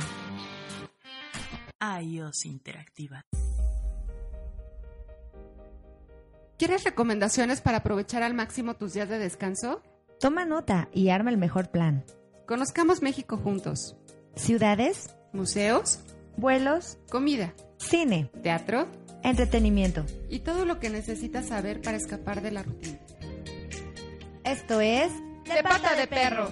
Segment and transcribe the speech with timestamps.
[2.01, 3.25] iOS Interactiva.
[6.61, 9.81] ¿Quieres recomendaciones para aprovechar al máximo tus días de descanso?
[10.21, 12.05] Toma nota y arma el mejor plan.
[12.47, 13.97] Conozcamos México juntos.
[14.37, 16.01] Ciudades, Museos,
[16.37, 18.89] vuelos, comida, cine, teatro
[19.23, 20.05] entretenimiento.
[20.29, 22.99] y todo lo que necesitas saber para escapar de la rutina.
[24.45, 25.11] Esto es
[25.47, 26.51] De pata de perro.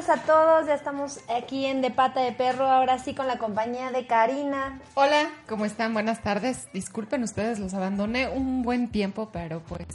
[0.00, 0.66] Tardes a todos.
[0.66, 4.80] Ya estamos aquí en De Pata de Perro, ahora sí con la compañía de Karina.
[4.94, 5.92] Hola, ¿cómo están?
[5.92, 6.68] Buenas tardes.
[6.72, 9.86] Disculpen ustedes, los abandoné un buen tiempo, pero pues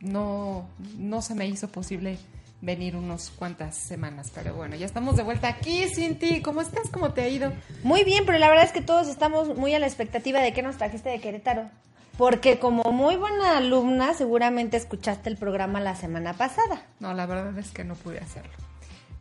[0.00, 0.66] no,
[0.98, 2.18] no se me hizo posible
[2.60, 4.30] venir unos cuantas semanas.
[4.34, 6.42] Pero bueno, ya estamos de vuelta aquí, Cinti.
[6.42, 6.90] ¿Cómo estás?
[6.90, 7.52] ¿Cómo te ha ido?
[7.82, 10.62] Muy bien, pero la verdad es que todos estamos muy a la expectativa de qué
[10.62, 11.70] nos trajiste de Querétaro.
[12.18, 16.82] Porque como muy buena alumna, seguramente escuchaste el programa la semana pasada.
[16.98, 18.52] No, la verdad es que no pude hacerlo.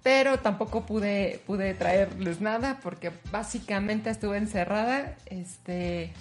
[0.06, 5.16] Pero tampoco pude, pude traerles nada porque básicamente estuve encerrada.
[5.26, 6.14] Este.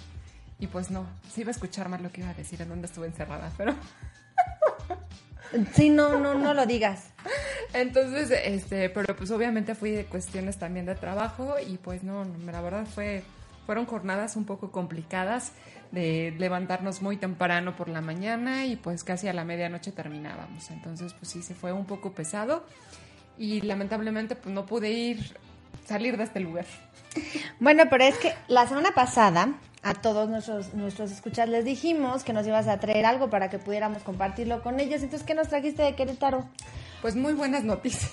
[0.57, 2.87] Y pues no, sí iba a escuchar más lo que iba a decir en dónde
[2.87, 3.75] estuve encerrada, pero.
[5.75, 7.11] Sí, no, no, no lo digas.
[7.73, 12.61] Entonces, este, pero pues obviamente fui de cuestiones también de trabajo y pues no, la
[12.61, 13.23] verdad fue,
[13.67, 15.51] fueron jornadas un poco complicadas
[15.91, 20.71] de levantarnos muy temprano por la mañana y pues casi a la medianoche terminábamos.
[20.71, 22.65] Entonces, pues sí, se fue un poco pesado
[23.37, 25.37] y lamentablemente pues no pude ir,
[25.85, 26.65] salir de este lugar.
[27.59, 29.53] Bueno, pero es que la semana pasada
[29.83, 33.59] a todos nuestros, nuestros escuchas les dijimos que nos ibas a traer algo para que
[33.59, 35.03] pudiéramos compartirlo con ellos.
[35.03, 36.49] Entonces, ¿qué nos trajiste de Querétaro?
[37.01, 38.11] Pues muy buenas noticias.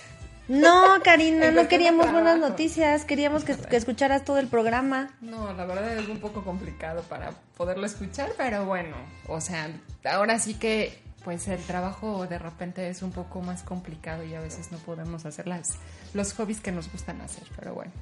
[0.48, 5.14] No, Karina, no queríamos buenas noticias, queríamos que, que escucharas todo el programa.
[5.20, 8.96] No, la verdad es un poco complicado para poderlo escuchar, pero bueno,
[9.28, 9.70] o sea,
[10.04, 14.40] ahora sí que pues el trabajo de repente es un poco más complicado y a
[14.40, 15.76] veces no podemos hacer las,
[16.14, 17.92] los hobbies que nos gustan hacer, pero bueno.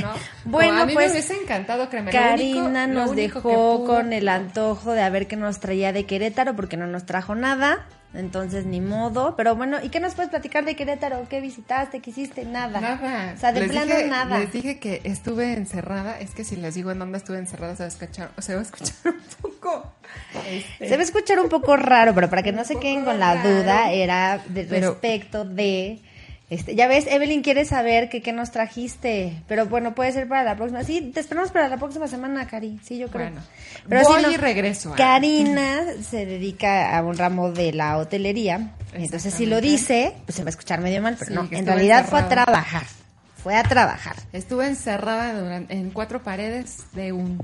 [0.00, 0.10] ¿No?
[0.44, 4.92] Bueno, No, a mí pues, me hubiese encantado, Karina único- nos dejó con el antojo
[4.92, 7.86] de a ver qué nos traía de Querétaro porque no nos trajo nada.
[8.14, 9.34] Entonces, ni modo.
[9.36, 11.26] Pero bueno, ¿y qué nos puedes platicar de Querétaro?
[11.28, 12.00] ¿Qué visitaste?
[12.00, 12.44] ¿Qué hiciste?
[12.46, 12.80] Nada.
[12.80, 13.32] Nada.
[13.36, 14.38] O sea, de Les plano dije- nada.
[14.38, 16.18] Les dije que estuve encerrada.
[16.20, 18.60] Es que si les digo en dónde estuve encerrada, se va a escuchar, se va
[18.60, 19.92] a escuchar un poco.
[20.48, 23.18] este, Se va a escuchar un poco raro, pero para que no se queden con
[23.18, 26.00] la duda, era de respecto de...
[26.48, 30.44] Este, ya ves, Evelyn quiere saber que qué nos trajiste, pero bueno, puede ser para
[30.44, 30.84] la próxima.
[30.84, 32.78] Sí, te esperamos para la próxima semana, Cari.
[32.84, 33.30] Sí, yo creo.
[33.88, 34.96] Bueno, voy y regreso, ah.
[34.96, 40.42] Karina se dedica a un ramo de la hotelería, entonces si lo dice, pues se
[40.44, 42.84] va a escuchar medio mal, pero Sí, no, en realidad fue a trabajar.
[43.42, 44.14] Fue a trabajar.
[44.32, 47.38] Estuve encerrada durante- en cuatro paredes de un.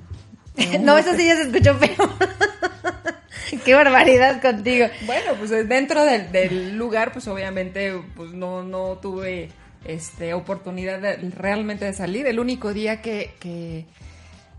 [0.54, 1.96] de un no, eso sí ya se escuchó feo.
[3.64, 4.86] Qué barbaridad contigo.
[5.06, 9.50] Bueno, pues dentro del, del lugar, pues obviamente, pues no, no tuve
[9.84, 12.26] este oportunidad de, realmente de salir.
[12.26, 13.86] El único día que, que,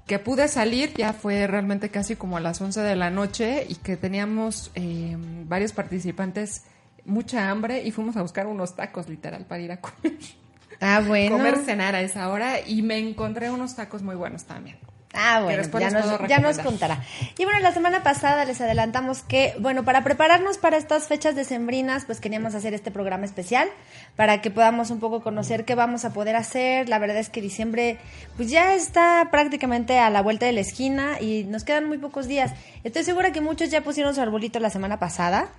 [0.08, 3.76] que pude salir ya fue realmente casi como a las 11 de la noche y
[3.76, 6.64] que teníamos eh, varios participantes
[7.06, 10.18] mucha hambre y fuimos a buscar unos tacos literal para ir a comer.
[10.80, 11.38] Ah, bueno.
[11.38, 14.78] Comer, cenar a esa hora y me encontré unos tacos muy buenos también.
[15.14, 17.04] Ah, bueno, ya nos, ya contará.
[17.38, 22.06] Y bueno, la semana pasada les adelantamos que, bueno, para prepararnos para estas fechas decembrinas,
[22.06, 23.70] pues queríamos hacer este programa especial
[24.16, 26.90] para que podamos un poco conocer qué vamos a poder hacer.
[26.90, 28.00] La verdad es que diciembre,
[28.38, 32.28] pues ya está prácticamente a la vuelta de la esquina y nos quedan muy pocos
[32.28, 32.52] días.
[32.84, 35.50] Estoy segura que muchos ya pusieron su arbolito la semana pasada.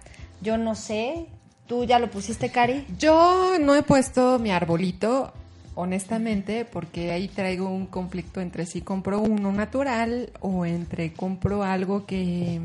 [0.41, 1.27] Yo no sé.
[1.69, 2.85] ¿Tú ya lo pusiste, Cari?
[2.99, 5.33] Yo no he puesto mi arbolito,
[5.75, 12.07] honestamente, porque ahí traigo un conflicto entre si compro uno natural o entre compro algo
[12.07, 12.61] que,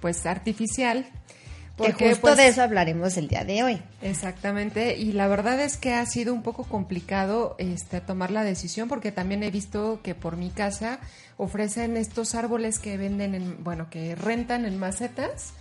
[0.00, 1.04] pues, artificial.
[1.04, 3.82] que Porque, justo pues, de eso hablaremos el día de hoy.
[4.02, 8.88] Exactamente, y la verdad es que ha sido un poco complicado este tomar la decisión
[8.88, 11.00] porque también he visto que por mi casa
[11.38, 15.54] ofrecen estos árboles que venden en, bueno, que rentan en macetas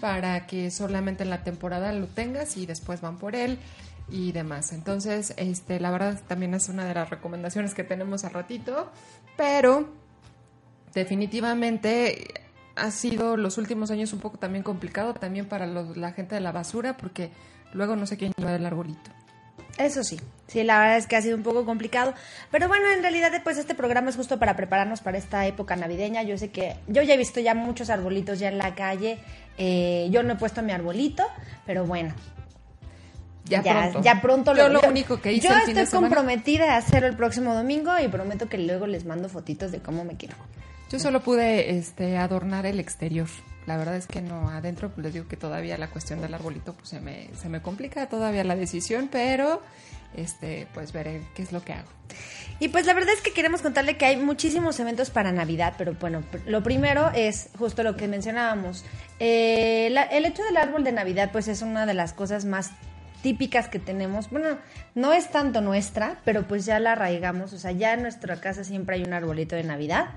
[0.00, 3.58] para que solamente en la temporada lo tengas y después van por él.
[4.08, 4.72] Y demás.
[4.72, 8.90] Entonces, este, la verdad también es una de las recomendaciones que tenemos al ratito,
[9.36, 9.88] pero
[10.94, 12.24] definitivamente
[12.76, 16.40] ha sido los últimos años un poco también complicado también para los- la gente de
[16.40, 17.30] la basura porque
[17.72, 19.10] luego no sé quién lleva el arbolito.
[19.78, 22.14] Eso sí, sí, la verdad es que ha sido un poco complicado.
[22.52, 26.22] Pero bueno, en realidad pues este programa es justo para prepararnos para esta época navideña.
[26.22, 29.18] Yo sé que yo ya he visto ya muchos arbolitos ya en la calle.
[29.58, 31.24] Eh, yo no he puesto mi arbolito,
[31.66, 32.14] pero bueno.
[33.44, 34.02] Ya, pronto.
[34.02, 37.08] ya pronto Yo lo único que hice Yo el fin de estoy comprometida a hacerlo
[37.08, 40.34] el próximo domingo y prometo que luego les mando fotitos de cómo me quiero.
[40.90, 43.28] Yo solo pude este, adornar el exterior.
[43.66, 46.72] La verdad es que no, adentro pues, les digo que todavía la cuestión del arbolito
[46.74, 49.60] pues se me, se me complica todavía la decisión, pero
[50.16, 51.88] este pues veré qué es lo que hago.
[52.60, 55.94] Y pues la verdad es que queremos contarle que hay muchísimos eventos para Navidad, pero
[55.94, 58.84] bueno, lo primero es justo lo que mencionábamos.
[59.18, 62.70] Eh, la- el hecho del árbol de Navidad pues es una de las cosas más
[63.24, 64.28] típicas que tenemos.
[64.28, 64.58] Bueno,
[64.94, 68.64] no es tanto nuestra, pero pues ya la arraigamos, o sea, ya en nuestra casa
[68.64, 70.10] siempre hay un arbolito de Navidad.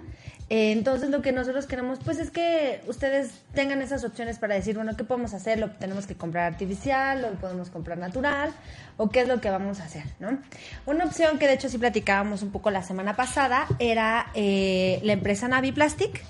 [0.50, 4.76] Eh, entonces lo que nosotros queremos pues es que ustedes tengan esas opciones para decir,
[4.76, 5.58] bueno, ¿qué podemos hacer?
[5.58, 7.22] ¿Lo tenemos que comprar artificial?
[7.22, 8.52] ¿Lo podemos comprar natural?
[8.98, 10.04] ¿O qué es lo que vamos a hacer?
[10.20, 10.38] ¿no?
[10.86, 15.14] Una opción que de hecho sí platicábamos un poco la semana pasada era eh, la
[15.14, 16.22] empresa Navi Plastic,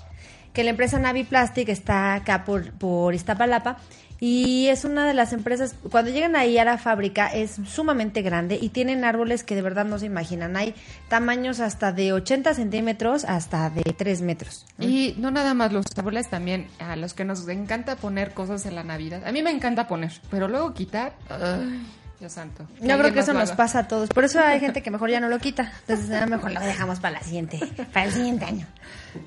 [0.52, 3.78] que la empresa Navi Plastic está acá por, por Iztapalapa
[4.20, 8.58] y es una de las empresas, cuando llegan ahí a la fábrica es sumamente grande
[8.60, 10.56] y tienen árboles que de verdad no se imaginan.
[10.56, 10.74] Hay
[11.08, 14.66] tamaños hasta de 80 centímetros hasta de 3 metros.
[14.78, 18.74] Y no nada más los árboles, también a los que nos encanta poner cosas en
[18.74, 19.24] la Navidad.
[19.26, 21.86] A mí me encanta poner, pero luego quitar, ay,
[22.18, 22.66] Dios santo.
[22.80, 24.08] Yo creo que eso nos pasa a todos.
[24.08, 25.72] Por eso hay gente que mejor ya no lo quita.
[25.80, 27.60] Entonces a lo mejor lo dejamos para la siguiente,
[27.92, 28.66] para el siguiente año.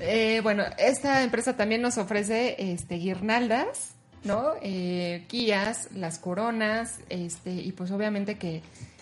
[0.01, 4.53] Eh, bueno, esta empresa también nos ofrece este, guirnaldas, ¿no?
[4.61, 8.61] Eh, guías, las coronas, este, y pues obviamente que,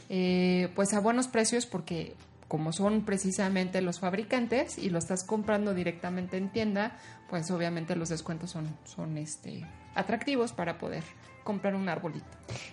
[0.10, 2.16] eh, pues a buenos precios porque
[2.48, 6.98] como son precisamente los fabricantes y lo estás comprando directamente en tienda,
[7.30, 11.04] pues obviamente los descuentos son, son este, atractivos para poder
[11.44, 12.26] comprar un arbolito.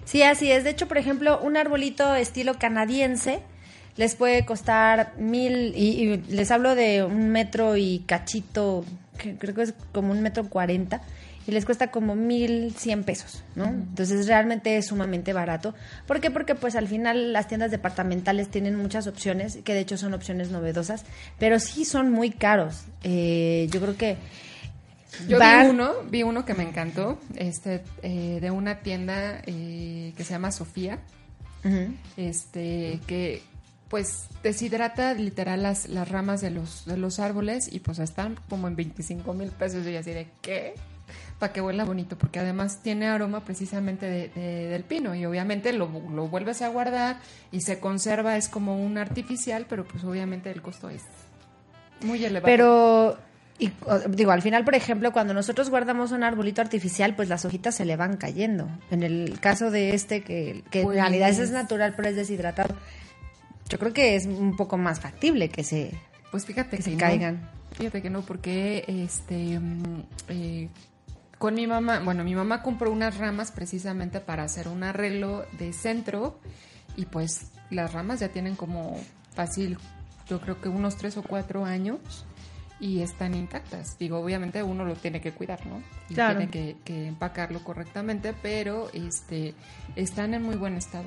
[0.04, 0.64] Sí, así es.
[0.64, 3.42] De hecho, por ejemplo, un arbolito estilo canadiense
[3.96, 8.84] les puede costar mil, y, y les hablo de un metro y cachito,
[9.18, 11.02] que creo que es como un metro cuarenta,
[11.46, 13.66] y les cuesta como mil cien pesos, ¿no?
[13.66, 15.74] Entonces realmente es sumamente barato.
[16.06, 16.30] ¿Por qué?
[16.30, 20.50] Porque pues al final las tiendas departamentales tienen muchas opciones, que de hecho son opciones
[20.50, 21.04] novedosas,
[21.38, 22.84] pero sí son muy caros.
[23.02, 24.16] Eh, yo creo que...
[25.28, 30.24] Yo vi uno, vi uno que me encantó, este, eh, de una tienda eh, que
[30.24, 30.98] se llama Sofía,
[32.16, 33.42] este, que
[33.88, 38.68] pues deshidrata literal las, las ramas de los, de los árboles y pues están como
[38.68, 40.74] en 25 mil pesos y así de ¿qué?
[41.38, 45.72] Para que huela bonito, porque además tiene aroma precisamente de- de- del pino y obviamente
[45.72, 47.18] lo, lo vuelves a guardar
[47.52, 51.02] y se conserva, es como un artificial, pero pues obviamente el costo es
[52.02, 52.46] muy elevado.
[52.46, 53.18] Pero,
[53.58, 53.70] y,
[54.10, 57.84] digo, al final, por ejemplo, cuando nosotros guardamos un arbolito artificial, pues las hojitas se
[57.84, 58.68] le van cayendo.
[58.90, 62.74] En el caso de este, que, que Pues- en realidad es natural, pero es deshidratado,
[63.68, 65.92] yo creo que es un poco más factible que se...
[66.30, 66.98] Pues fíjate que que, se no.
[66.98, 67.50] caigan.
[67.72, 70.68] Fíjate que no, porque este mm, eh,
[71.38, 75.72] con mi mamá, bueno, mi mamá compró unas ramas precisamente para hacer un arreglo de
[75.72, 76.38] centro
[76.96, 78.98] y pues las ramas ya tienen como
[79.34, 79.76] fácil,
[80.28, 82.24] yo creo que unos tres o cuatro años
[82.80, 83.98] y están intactas.
[83.98, 85.82] Digo, obviamente uno lo tiene que cuidar, ¿no?
[86.08, 86.38] Y Claro.
[86.38, 89.54] tiene que, que empacarlo correctamente, pero este
[89.94, 91.04] están en muy buen estado.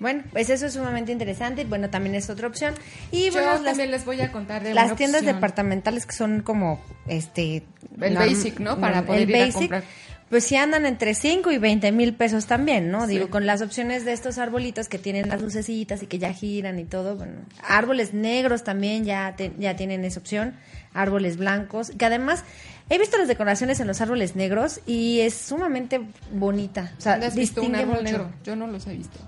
[0.00, 1.64] Bueno, pues eso es sumamente interesante.
[1.64, 2.74] Bueno, también es otra opción.
[3.12, 5.36] Y Yo bueno, las, también les voy a contar de las tiendas opción.
[5.36, 7.62] departamentales que son como este
[8.00, 8.80] El basic, ¿no?
[8.80, 9.84] Para poder a comprar.
[10.30, 13.06] Pues sí andan entre 5 y 20 mil pesos también, ¿no?
[13.06, 13.14] Sí.
[13.14, 16.78] Digo, con las opciones de estos arbolitos que tienen las lucecitas y que ya giran
[16.78, 17.32] y todo, bueno.
[17.66, 20.54] Árboles negros también ya, te- ya tienen esa opción.
[20.94, 22.44] Árboles blancos, que además
[22.90, 26.00] he visto las decoraciones en los árboles negros y es sumamente
[26.32, 26.92] bonita.
[26.96, 28.02] O sea, ¿Dónde has visto un árbol mucho.
[28.04, 28.30] negro?
[28.44, 29.18] Yo no los he visto.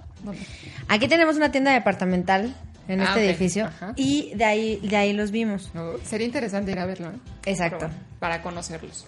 [0.89, 2.55] Aquí tenemos una tienda departamental
[2.89, 3.93] en Ah, este edificio Ajá.
[3.97, 5.71] y de ahí, de ahí los vimos.
[5.75, 7.19] No, sería interesante ir a verlo, ¿no?
[7.47, 7.89] Exacto.
[8.19, 9.07] Para conocerlos.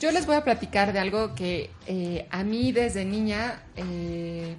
[0.00, 4.54] Yo les voy a platicar de algo que eh, a mí desde niña, eh,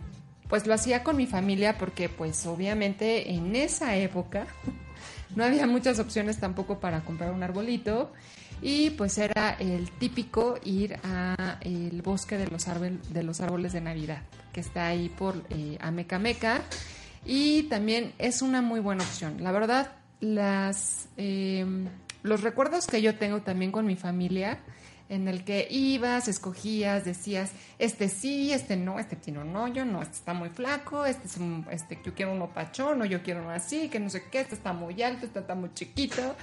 [0.50, 4.48] pues lo hacía con mi familia porque pues obviamente en esa época
[5.36, 8.12] no había muchas opciones tampoco para comprar un arbolito
[8.62, 13.72] y pues era el típico ir a el bosque de los, árbol- de los árboles
[13.72, 14.22] de Navidad,
[14.53, 16.62] que está ahí por eh, Amecameca
[17.25, 19.44] y también es una muy buena opción.
[19.44, 21.65] La verdad, las, eh,
[22.24, 24.60] los recuerdos que yo tengo también con mi familia
[25.10, 30.03] en el que ibas, escogías, decías, este sí, este no, este tiene un hoyo, no,
[30.03, 33.41] este está muy flaco, este es un, este, yo quiero uno pachón, o yo quiero
[33.41, 36.36] uno así, que no sé qué, este está muy alto, este está muy chiquito,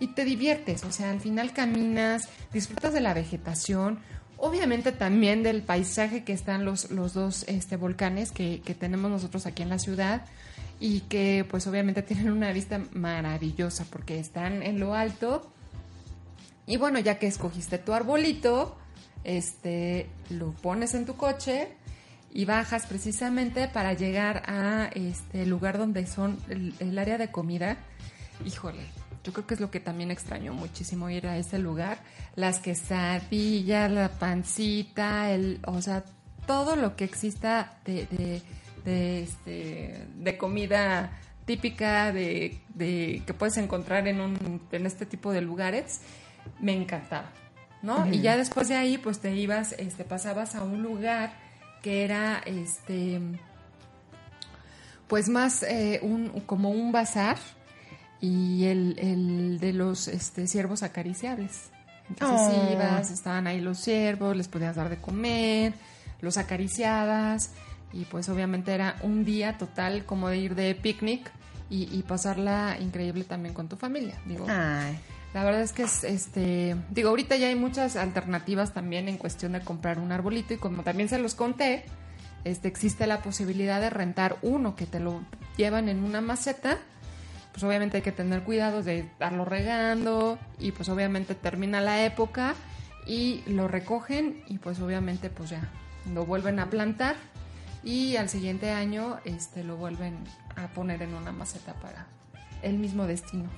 [0.00, 4.00] y te diviertes, o sea, al final caminas, disfrutas de la vegetación,
[4.36, 9.46] obviamente también del paisaje que están los, los dos este, volcanes que, que tenemos nosotros
[9.46, 10.26] aquí en la ciudad,
[10.80, 15.50] y que pues obviamente tienen una vista maravillosa porque están en lo alto
[16.66, 18.76] y bueno, ya que escogiste tu arbolito,
[19.22, 21.68] este, lo pones en tu coche
[22.32, 27.76] y bajas precisamente para llegar a este lugar donde son el, área de comida.
[28.46, 28.82] Híjole,
[29.24, 31.98] yo creo que es lo que también extraño muchísimo ir a ese lugar.
[32.36, 36.04] Las quesadillas, la pancita, el, o sea,
[36.46, 38.42] todo lo que exista de, de,
[38.84, 41.10] de, este, de comida
[41.46, 46.00] típica de, de, que puedes encontrar en, un, en este tipo de lugares
[46.60, 47.30] me encantaba,
[47.82, 48.06] ¿no?
[48.12, 51.32] Y ya después de ahí, pues te ibas, este, pasabas a un lugar
[51.82, 53.20] que era, este,
[55.08, 57.38] pues más eh, un, como un bazar
[58.24, 61.70] y el, el de los este, ciervos acariciables.
[62.08, 62.72] Entonces oh.
[62.72, 65.74] ibas, estaban ahí los ciervos, les podías dar de comer,
[66.20, 67.50] los acariciabas
[67.92, 71.30] y pues obviamente era un día total como de ir de picnic
[71.68, 74.18] y, y pasarla increíble también con tu familia.
[74.26, 74.98] Digo, Ay.
[75.34, 79.52] La verdad es que es, este, digo, ahorita ya hay muchas alternativas también en cuestión
[79.52, 81.84] de comprar un arbolito y como también se los conté,
[82.44, 85.22] este, existe la posibilidad de rentar uno que te lo
[85.56, 86.78] llevan en una maceta,
[87.54, 92.56] pues obviamente hay que tener cuidado de estarlo regando y pues obviamente termina la época
[93.06, 95.70] y lo recogen y pues obviamente pues ya
[96.12, 97.14] lo vuelven a plantar
[97.84, 100.18] y al siguiente año este lo vuelven
[100.56, 102.08] a poner en una maceta para
[102.62, 103.48] el mismo destino.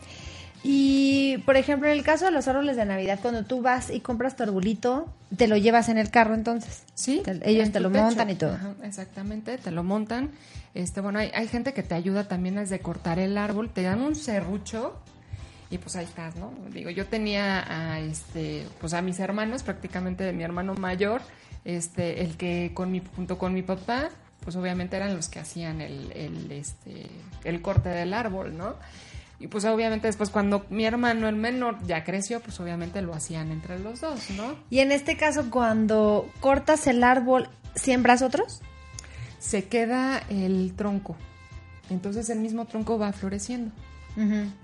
[0.63, 4.01] Y, por ejemplo, en el caso de los árboles de Navidad, cuando tú vas y
[4.01, 6.83] compras tu arbolito, te lo llevas en el carro entonces.
[6.95, 7.23] Sí.
[7.43, 8.59] ellos te lo montan y todo.
[8.83, 10.31] exactamente, te lo montan.
[10.75, 14.03] Este, bueno, hay, hay gente que te ayuda también desde cortar el árbol, te dan
[14.03, 14.99] un serrucho
[15.71, 16.53] y pues ahí estás, ¿no?
[16.73, 21.23] Digo, yo tenía a este, pues a mis hermanos, prácticamente mi hermano mayor,
[21.65, 24.11] este, el que con mi, junto con mi papá,
[24.45, 27.09] pues obviamente eran los que hacían el, el, este,
[27.43, 28.77] el corte del árbol, ¿no?
[29.39, 33.51] Y pues obviamente después cuando mi hermano, el menor, ya creció, pues obviamente lo hacían
[33.51, 34.57] entre los dos, ¿no?
[34.71, 38.63] Y en este caso, cuando cortas el árbol, ¿siembras otros?
[39.39, 41.17] Se queda el tronco.
[41.91, 43.73] Entonces el mismo tronco va floreciendo.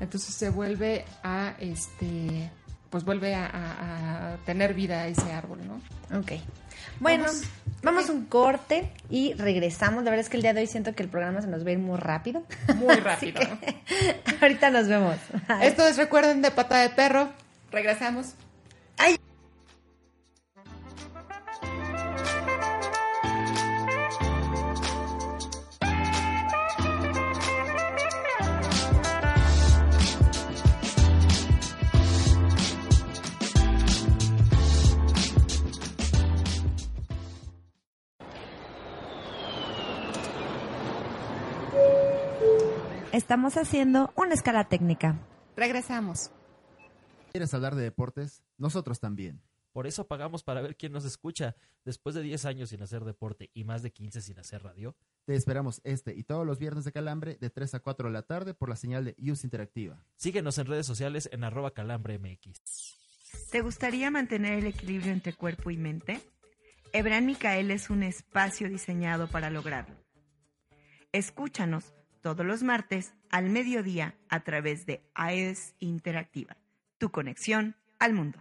[0.01, 2.51] Entonces se vuelve a, este,
[2.89, 6.19] pues vuelve a, a, tener vida ese árbol, ¿no?
[6.19, 6.33] Ok.
[7.01, 7.27] Bueno,
[7.83, 10.05] vamos, a un corte y regresamos.
[10.05, 11.71] La verdad es que el día de hoy siento que el programa se nos va
[11.71, 12.43] a ir muy rápido.
[12.77, 13.41] Muy rápido.
[14.41, 15.17] ahorita nos vemos.
[15.63, 17.31] Esto es Recuerden de Pata de Perro.
[17.71, 18.35] Regresamos.
[43.33, 45.19] Estamos haciendo una escala técnica.
[45.57, 46.31] Regresamos.
[47.31, 48.43] ¿Quieres hablar de deportes?
[48.59, 49.41] Nosotros también.
[49.73, 51.57] Por eso pagamos para ver quién nos escucha.
[51.83, 54.95] Después de 10 años sin hacer deporte y más de 15 sin hacer radio.
[55.25, 58.21] Te esperamos este y todos los viernes de Calambre de 3 a 4 de la
[58.21, 60.05] tarde por la señal de Use Interactiva.
[60.17, 62.99] Síguenos en redes sociales en arroba calambremx.
[63.51, 66.21] ¿Te gustaría mantener el equilibrio entre cuerpo y mente?
[66.93, 69.97] Ebran Micael es un espacio diseñado para lograrlo.
[71.13, 76.57] Escúchanos todos los martes al mediodía a través de AES Interactiva,
[76.99, 78.39] tu conexión al mundo.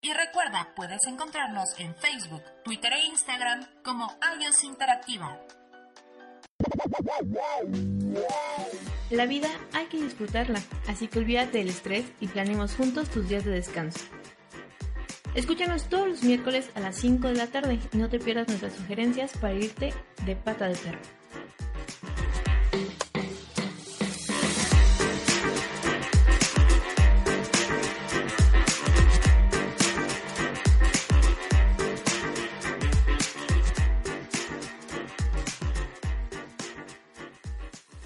[0.00, 4.10] Y recuerda, puedes encontrarnos en Facebook, Twitter e Instagram como
[4.40, 5.38] iOS Interactiva.
[9.10, 13.44] La vida hay que disfrutarla, así que olvídate del estrés y planeemos juntos tus días
[13.44, 14.06] de descanso.
[15.34, 18.74] Escúchanos todos los miércoles a las 5 de la tarde y no te pierdas nuestras
[18.74, 19.94] sugerencias para irte
[20.26, 20.98] de pata de perro.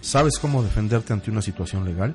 [0.00, 2.14] ¿Sabes cómo defenderte ante una situación legal?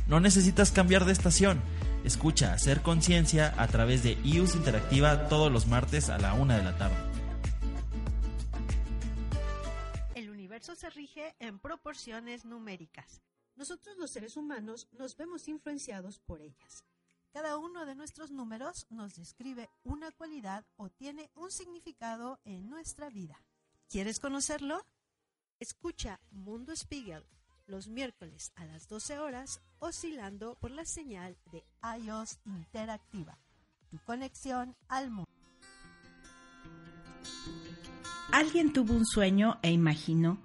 [0.06, 1.60] No necesitas cambiar de estación.
[2.04, 6.62] Escucha Hacer Conciencia a través de iUS Interactiva todos los martes a la una de
[6.62, 6.96] la tarde.
[10.14, 13.22] El universo se rige en proporciones numéricas.
[13.56, 16.84] Nosotros los seres humanos nos vemos influenciados por ellas.
[17.36, 23.10] Cada uno de nuestros números nos describe una cualidad o tiene un significado en nuestra
[23.10, 23.38] vida.
[23.90, 24.86] ¿Quieres conocerlo?
[25.60, 27.26] Escucha Mundo Spiegel
[27.66, 31.62] los miércoles a las 12 horas oscilando por la señal de
[32.00, 33.38] iOS Interactiva,
[33.90, 35.30] tu conexión al mundo.
[38.32, 40.38] Alguien tuvo un sueño e imaginó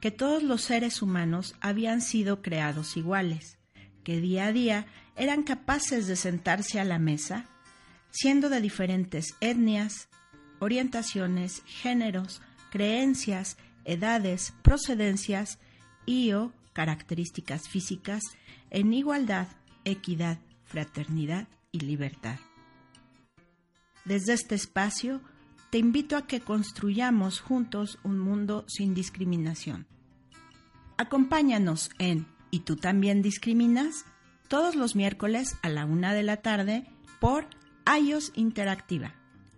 [0.00, 3.58] que todos los seres humanos habían sido creados iguales,
[4.04, 4.86] que día a día
[5.20, 7.44] eran capaces de sentarse a la mesa,
[8.10, 10.08] siendo de diferentes etnias,
[10.60, 15.58] orientaciones, géneros, creencias, edades, procedencias
[16.06, 18.22] y o características físicas
[18.70, 19.48] en igualdad,
[19.84, 22.38] equidad, fraternidad y libertad.
[24.06, 25.20] Desde este espacio,
[25.68, 29.86] te invito a que construyamos juntos un mundo sin discriminación.
[30.96, 34.04] Acompáñanos en ¿Y tú también discriminas?
[34.50, 36.84] Todos los miércoles a la una de la tarde
[37.20, 37.46] por
[37.86, 39.14] iOS Interactiva,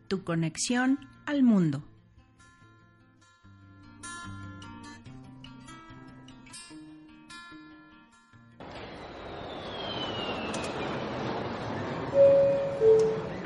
[0.06, 1.82] tu conexión al mundo.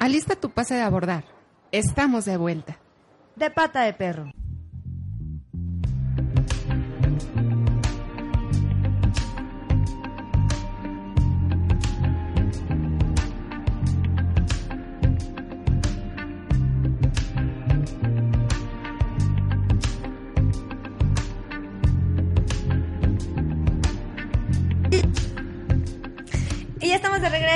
[0.01, 1.25] Alista tu pase de abordar.
[1.71, 2.77] Estamos de vuelta.
[3.37, 4.33] De pata de perro.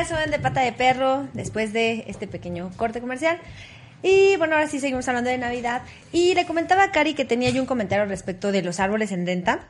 [0.08, 3.38] De en De Pata de Perro, después de este pequeño corte comercial.
[4.02, 5.82] Y bueno, ahora sí seguimos hablando de Navidad.
[6.10, 9.26] Y le comentaba a Cari que tenía yo un comentario respecto de los árboles en
[9.26, 9.68] renta.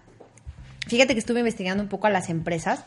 [0.86, 2.84] Fíjate que estuve investigando un poco a las empresas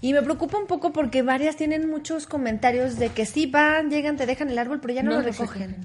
[0.00, 4.16] y me preocupa un poco porque varias tienen muchos comentarios de que sí van, llegan,
[4.16, 5.76] te dejan el árbol, pero ya no, lo recogen.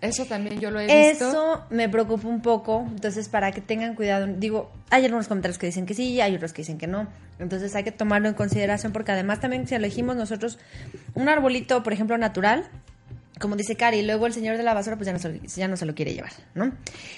[0.00, 1.28] Eso también yo lo he visto.
[1.28, 5.66] Eso me preocupa un poco, entonces para que tengan cuidado, digo, hay algunos comentarios que
[5.66, 7.06] dicen que sí, hay otros que dicen que no,
[7.38, 10.58] entonces hay que tomarlo en consideración porque además también si elegimos nosotros
[11.14, 12.66] un arbolito, por ejemplo, natural,
[13.38, 15.76] como dice Cari, luego el señor de la basura pues ya no se, ya no
[15.76, 16.72] se lo quiere llevar, ¿no?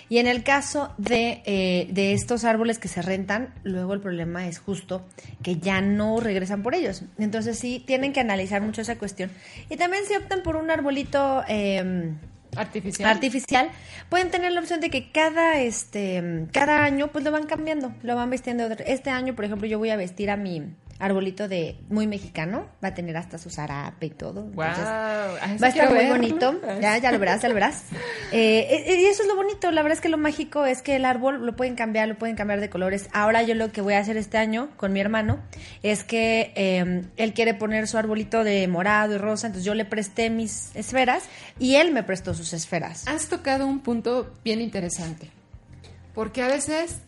[0.08, 4.46] Y en el caso de, eh, de estos árboles que se rentan, luego el problema
[4.46, 5.04] es justo
[5.42, 7.02] que ya no regresan por ellos.
[7.18, 9.30] Entonces sí, tienen que analizar mucho esa cuestión.
[9.68, 11.42] Y también si optan por un arbolito...
[11.48, 12.12] Eh,
[12.56, 13.08] artificial.
[13.10, 13.68] artificial,
[14.08, 18.14] pueden tener la opción de que cada este cada año pues lo van cambiando, lo
[18.16, 18.30] van
[18.64, 20.62] otro- Este año, por ejemplo, yo voy a vestir a mi
[20.98, 24.40] arbolito de muy mexicano, va a tener hasta su zarape y todo.
[24.40, 26.60] Entonces, ah, va a estar muy bonito.
[26.82, 27.84] Ya, ya lo verás, ya lo verás.
[28.32, 30.96] Eh, eh, y eso es lo bonito, la verdad es que lo mágico es que
[30.96, 33.08] el árbol lo pueden cambiar, lo pueden cambiar de colores.
[33.12, 35.38] Ahora yo lo que voy a hacer este año con mi hermano
[35.82, 39.84] es que eh, él quiere poner su arbolito de morado y rosa, entonces yo le
[39.84, 41.24] presté mis esferas
[41.58, 43.06] y él me prestó sus esferas.
[43.06, 45.30] Has tocado un punto bien interesante.
[46.14, 46.98] Porque a veces,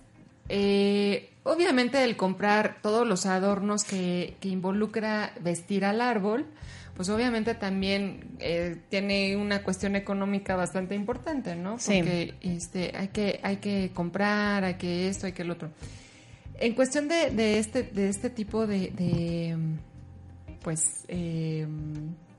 [0.49, 6.47] eh, obviamente, el comprar todos los adornos que, que involucra vestir al árbol,
[6.97, 11.79] pues obviamente también eh, tiene una cuestión económica bastante importante, ¿no?
[11.79, 11.99] Sí.
[11.99, 15.71] Porque este, hay, que, hay que comprar, hay que esto, hay que el otro.
[16.61, 19.57] En cuestión de, de este, de este tipo de, de,
[20.63, 21.67] pues, eh,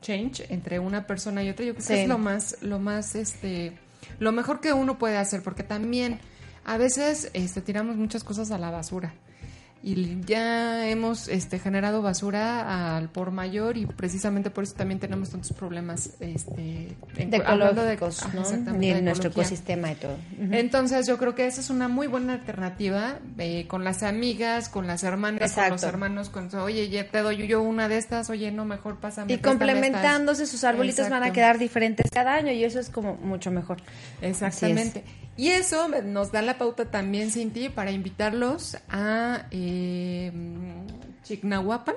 [0.01, 2.01] change entre una persona y otra, yo creo que Sí.
[2.01, 3.73] es lo más, lo más, este,
[4.19, 6.19] lo mejor que uno puede hacer, porque también
[6.65, 9.13] a veces este, tiramos muchas cosas a la basura.
[9.87, 15.29] Y ya hemos este, generado basura al por mayor y precisamente por eso también tenemos
[15.29, 17.95] tantos problemas este, en- De hablando de-
[18.33, 18.41] ¿no?
[18.81, 20.17] Y de en nuestro ecosistema y todo.
[20.39, 24.87] Entonces yo creo que esa es una muy buena alternativa eh, con las amigas, con
[24.87, 28.51] las hermanas, con los hermanos, con oye, ya te doy yo una de estas, oye,
[28.51, 29.31] no, mejor pásame.
[29.33, 30.49] Y complementándose estas".
[30.49, 33.77] sus arbolitos van a quedar diferentes cada año y eso es como mucho mejor.
[34.23, 35.03] Exactamente.
[35.37, 39.74] Y eso me- nos da la pauta también, Cinti, para invitarlos a eh,
[41.23, 41.95] Chignahuapan.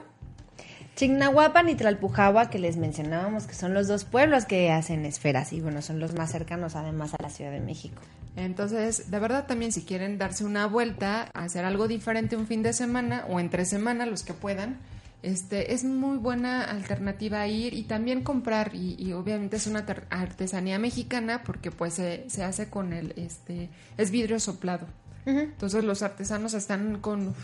[0.96, 5.60] Chignahuapan y Tlalpujahua, que les mencionábamos que son los dos pueblos que hacen esferas y
[5.60, 8.02] bueno, son los más cercanos además a la Ciudad de México.
[8.34, 12.72] Entonces, de verdad también si quieren darse una vuelta, hacer algo diferente un fin de
[12.72, 14.78] semana o entre semana, los que puedan,
[15.22, 20.78] este es muy buena alternativa ir y también comprar y, y obviamente es una artesanía
[20.78, 24.86] mexicana porque pues se, se hace con el este es vidrio soplado.
[25.28, 27.34] Entonces los artesanos están con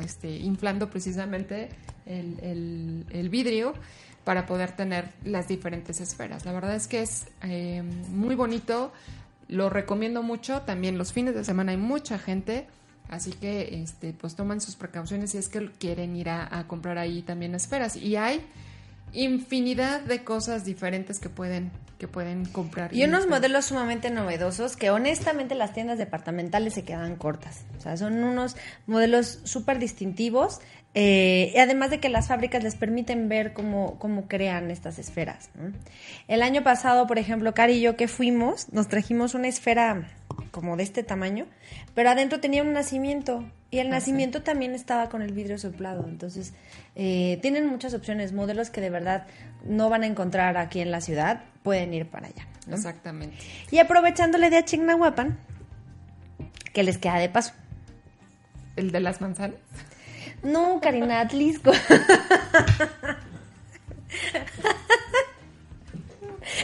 [0.00, 1.68] este inflando precisamente
[2.06, 3.74] el, vidrio
[4.24, 6.46] para poder tener las diferentes esferas.
[6.46, 8.92] La verdad es que es eh, muy bonito,
[9.48, 10.62] lo recomiendo mucho.
[10.62, 12.66] También los fines de semana hay mucha gente,
[13.10, 16.96] así que este, pues toman sus precauciones si es que quieren ir a, a comprar
[16.96, 17.96] ahí también esferas.
[17.96, 18.40] Y hay
[19.12, 22.94] infinidad de cosas diferentes que pueden que pueden comprar.
[22.94, 27.64] Y unos modelos sumamente novedosos que honestamente las tiendas departamentales se quedan cortas.
[27.78, 30.60] O sea, son unos modelos súper distintivos.
[30.96, 35.50] eh, y además de que las fábricas les permiten ver cómo, cómo crean estas esferas.
[35.56, 35.72] ¿no?
[36.28, 40.08] El año pasado, por ejemplo, Cari y yo que fuimos, nos trajimos una esfera
[40.52, 41.46] como de este tamaño,
[41.96, 46.06] pero adentro tenía un nacimiento y el Ah, nacimiento también estaba con el vidrio soplado.
[46.08, 46.52] Entonces,
[46.94, 49.26] eh, tienen muchas opciones, modelos que de verdad
[49.64, 52.46] no van a encontrar aquí en la ciudad, pueden ir para allá.
[52.68, 52.76] ¿no?
[52.76, 53.36] Exactamente.
[53.72, 55.36] Y aprovechándole de a Chignahuapan,
[56.72, 57.52] que les queda de paso.
[58.76, 59.56] ¿El de las manzanas?
[60.44, 61.72] No, Karina, Atlisco.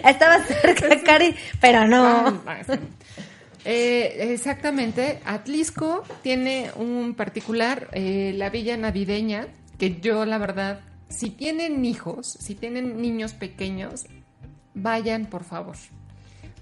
[0.04, 2.42] Estaba cerca, Cari, pero no.
[2.46, 2.60] Ah.
[3.64, 5.20] Eh, exactamente.
[5.24, 12.36] Atlisco tiene un particular, eh, la villa navideña, que yo la verdad, si tienen hijos,
[12.38, 14.06] si tienen niños pequeños,
[14.74, 15.76] vayan por favor.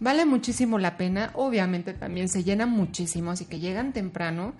[0.00, 1.30] Vale muchísimo la pena.
[1.34, 4.54] Obviamente también se llena muchísimo, así que llegan temprano,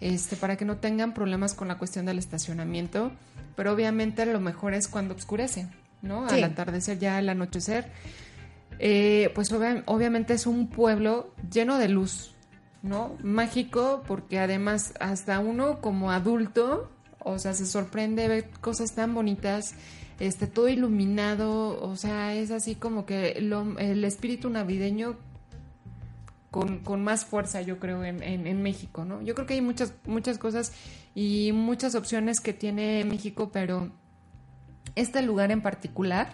[0.00, 3.12] este, para que no tengan problemas con la cuestión del estacionamiento.
[3.56, 5.66] Pero obviamente lo mejor es cuando oscurece,
[6.00, 6.28] ¿no?
[6.28, 6.36] Sí.
[6.36, 7.90] Al atardecer, ya al anochecer.
[8.78, 12.34] Eh, pues obvia- obviamente es un pueblo lleno de luz,
[12.82, 13.16] ¿no?
[13.22, 19.74] Mágico, porque además hasta uno como adulto, o sea, se sorprende ver cosas tan bonitas,
[20.18, 25.16] este, todo iluminado, o sea, es así como que lo- el espíritu navideño
[26.50, 29.20] con, con más fuerza, yo creo, en, en- en México, ¿no?
[29.22, 30.72] Yo creo que hay muchas, muchas cosas
[31.14, 33.90] y muchas opciones que tiene México, pero
[34.94, 36.32] este lugar en particular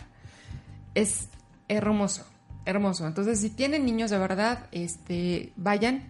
[0.94, 1.28] es
[1.68, 2.24] hermoso,
[2.64, 3.06] hermoso.
[3.06, 6.04] Entonces, si tienen niños de verdad, este, vayan.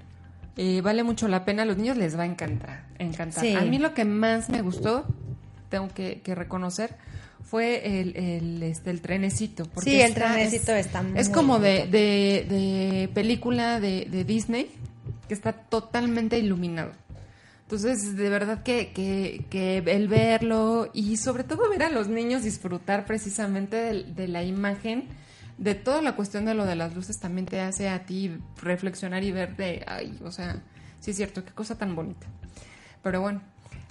[0.56, 3.42] Eh, vale mucho la pena, a los niños les va a encantar, encantar.
[3.42, 3.54] Sí.
[3.56, 5.04] A mí lo que más me gustó,
[5.68, 6.94] tengo que, que reconocer,
[7.44, 9.64] fue el, el, este, el trenecito.
[9.66, 14.06] porque Sí, el está- trenecito es, está muy Es como de, de, de película de,
[14.10, 14.70] de Disney,
[15.28, 16.92] que está totalmente iluminado.
[17.62, 22.42] Entonces, de verdad que, que, que el verlo y sobre todo ver a los niños
[22.42, 25.08] disfrutar precisamente del- de, la imagen,
[25.56, 29.22] de toda la cuestión de lo de las luces, también te hace a ti reflexionar
[29.24, 30.62] y ver de, ay, o sea,
[31.00, 32.26] sí es cierto, qué cosa tan bonita.
[33.02, 33.40] Pero bueno,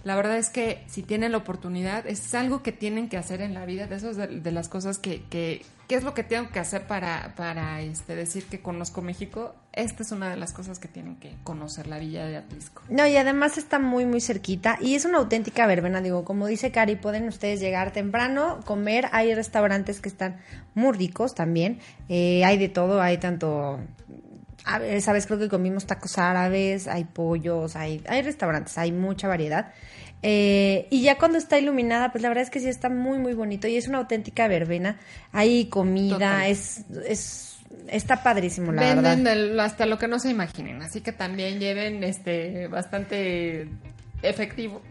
[0.03, 3.53] la verdad es que si tienen la oportunidad, es algo que tienen que hacer en
[3.53, 6.49] la vida, de esas de, de las cosas que, que, ¿qué es lo que tengo
[6.49, 9.55] que hacer para, para este, decir que conozco México?
[9.71, 12.83] Esta es una de las cosas que tienen que conocer, la villa de Atlisco.
[12.89, 16.71] No, y además está muy, muy cerquita y es una auténtica verbena, digo, como dice
[16.71, 20.37] Cari, pueden ustedes llegar temprano, comer, hay restaurantes que están
[20.73, 23.79] muy ricos también, eh, hay de todo, hay tanto,
[24.65, 29.27] a ver, sabes, creo que comimos tacos árabes, hay pollos, hay, hay restaurantes, hay mucha
[29.27, 29.73] variedad.
[30.21, 33.33] Eh, y ya cuando está iluminada, pues la verdad es que sí está muy, muy
[33.33, 34.97] bonito y es una auténtica verbena.
[35.33, 36.45] Hay comida, Total.
[36.49, 37.57] es, es,
[37.89, 39.17] está padrísimo, la verdad.
[39.17, 43.67] Venden hasta lo que no se imaginen, así que también lleven este bastante
[44.21, 44.81] efectivo.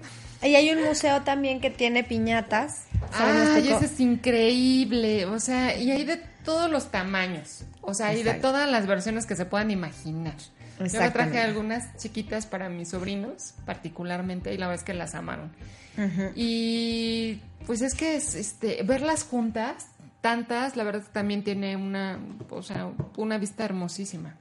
[0.43, 2.85] Y hay un museo también que tiene piñatas.
[3.13, 5.25] Ay, tocó- ese es increíble.
[5.27, 7.65] O sea, y hay de todos los tamaños.
[7.81, 10.35] O sea, hay de todas las versiones que se puedan imaginar.
[10.79, 15.15] Yo me traje algunas chiquitas para mis sobrinos, particularmente, y la verdad es que las
[15.15, 15.53] amaron.
[16.35, 19.87] Y pues es que es, este, verlas juntas,
[20.21, 22.19] tantas, la verdad también tiene una,
[22.51, 24.37] o sea, una vista hermosísima.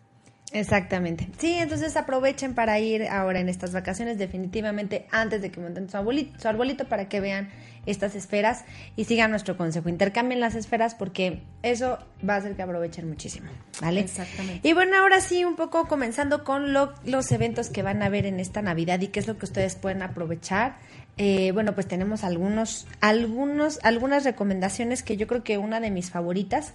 [0.54, 1.30] Exactamente.
[1.38, 5.98] Sí, entonces aprovechen para ir ahora en estas vacaciones, definitivamente antes de que monten su
[5.98, 7.50] arbolito, su arbolito para que vean
[7.86, 9.90] estas esferas y sigan nuestro consejo.
[9.90, 13.50] Intercambien las esferas porque eso va a hacer que aprovechen muchísimo,
[13.82, 14.02] ¿vale?
[14.02, 14.68] Exactamente.
[14.68, 18.26] Y bueno, ahora sí, un poco comenzando con lo- los eventos que van a haber
[18.26, 20.78] en esta Navidad y qué es lo que ustedes pueden aprovechar.
[21.18, 26.10] Eh, bueno, pues tenemos algunos, algunos, algunas recomendaciones que yo creo que una de mis
[26.10, 26.74] favoritas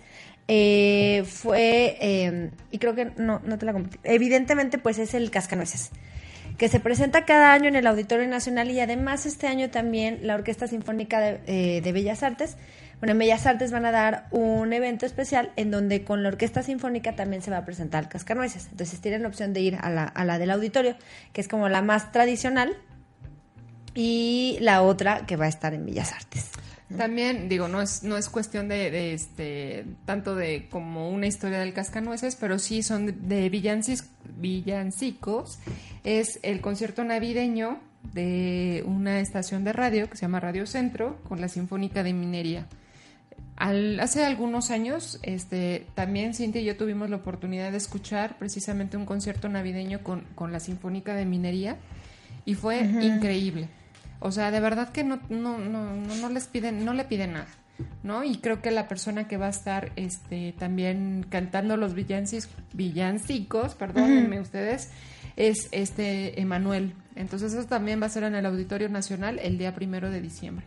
[0.48, 5.30] eh, fue, eh, y creo que no, no te la compartí, evidentemente pues es el
[5.30, 5.90] Cascanueces,
[6.58, 10.34] que se presenta cada año en el Auditorio Nacional y además este año también la
[10.34, 12.56] Orquesta Sinfónica de, eh, de Bellas Artes.
[12.98, 16.62] Bueno, en Bellas Artes van a dar un evento especial en donde con la Orquesta
[16.62, 18.68] Sinfónica también se va a presentar el Cascanueces.
[18.70, 20.96] Entonces tienen la opción de ir a la, a la del auditorio,
[21.34, 22.74] que es como la más tradicional,
[23.96, 26.50] y la otra que va a estar en Bellas Artes.
[26.96, 31.58] También, digo, no es, no es cuestión de, de, este, tanto de como una historia
[31.58, 35.58] del cascanueces, pero sí son de villancis- villancicos.
[36.04, 37.80] Es el concierto navideño
[38.12, 42.66] de una estación de radio que se llama Radio Centro con la Sinfónica de Minería.
[43.56, 48.96] Al- hace algunos años, este, también Cintia y yo tuvimos la oportunidad de escuchar precisamente
[48.96, 51.76] un concierto navideño con, con la Sinfónica de Minería
[52.44, 53.68] y fue increíble.
[54.20, 57.34] O sea, de verdad que no, no, no, no, no les piden, no le piden
[57.34, 57.48] nada,
[58.02, 58.24] ¿no?
[58.24, 63.74] Y creo que la persona que va a estar este, también cantando los villancis, villancicos,
[63.74, 64.90] perdónenme ustedes,
[65.36, 66.94] es este Emanuel.
[67.14, 70.64] Entonces eso también va a ser en el Auditorio Nacional el día primero de diciembre.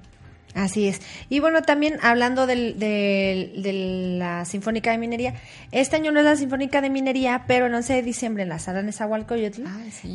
[0.55, 0.99] Así es.
[1.29, 3.73] Y bueno, también hablando del, del- de
[4.17, 5.35] la Sinfónica de Minería,
[5.71, 8.57] este año no es la Sinfónica de Minería, pero el 11 de diciembre en la
[8.59, 9.63] sala Nezahualcóyotl,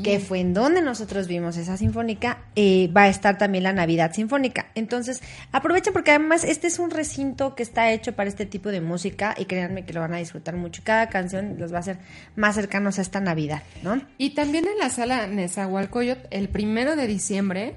[0.03, 4.13] que fue en donde nosotros vimos esa sinfónica, eh, va a estar también la Navidad
[4.13, 4.67] Sinfónica.
[4.75, 8.81] Entonces, aprovechen porque además este es un recinto que está hecho para este tipo de
[8.81, 10.83] música y créanme que lo van a disfrutar mucho.
[10.85, 11.99] Cada canción los va a hacer
[12.35, 14.01] más cercanos a esta Navidad, ¿no?
[14.19, 17.77] Y también en la sala Nezahualcóyotl, el primero de diciembre,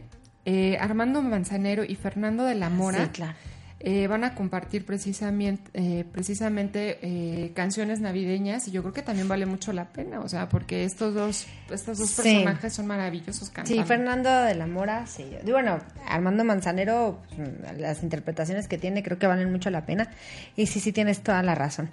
[0.49, 3.33] eh, Armando Manzanero y Fernando de la Mora Sí, claro.
[3.79, 9.27] Eh, van a compartir precisamente, eh, precisamente eh, canciones navideñas y yo creo que también
[9.27, 12.21] vale mucho la pena, o sea, porque estos dos, estos dos Sí.
[12.23, 13.81] personajes son maravillosos cantando.
[13.81, 15.25] Sí, Fernando de la Mora, sí.
[15.45, 20.09] Y bueno, Armando Manzanero, pues, las interpretaciones que tiene creo que valen mucho la pena.
[20.55, 21.89] Y sí, sí, tienes toda la razón.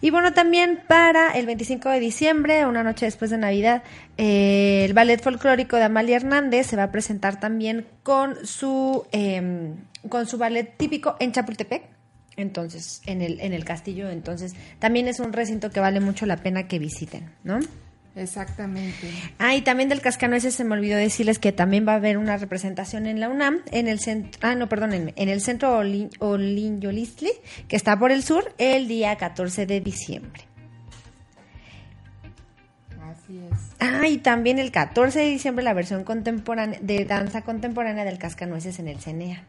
[0.00, 3.82] Y bueno, también para el 25 de diciembre, una noche después de Navidad,
[4.16, 9.74] eh, el ballet folclórico de Amalia Hernández se va a presentar también con su, eh,
[10.08, 11.82] con su ballet típico en Chapultepec.
[12.36, 16.36] Entonces, en el, en el castillo, entonces, también es un recinto que vale mucho la
[16.36, 17.58] pena que visiten, ¿no?
[18.14, 19.10] Exactamente.
[19.38, 22.36] Ah, y también del Cascanueces se me olvidó decirles que también va a haber una
[22.38, 27.30] representación en la UNAM, en el centro, ah, no, perdónenme, en el centro Olin- Olinyolistli,
[27.68, 30.42] que está por el sur, el día 14 de diciembre.
[33.02, 33.58] Así es.
[33.80, 38.78] Ah, y también el 14 de diciembre la versión contemporánea de danza contemporánea del Cascanueces
[38.78, 39.44] en el CENEA.